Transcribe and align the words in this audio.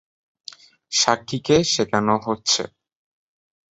সাক্ষীকে 0.91 1.55
শেখানো 1.73 2.15
হচ্ছে। 2.25 2.63